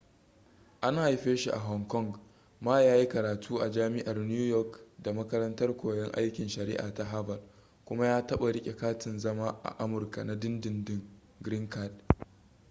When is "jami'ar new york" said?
3.71-4.79